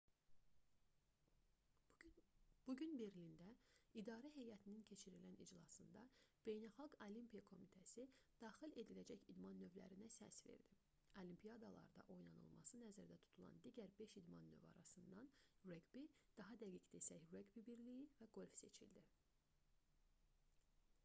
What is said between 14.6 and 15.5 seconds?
arasından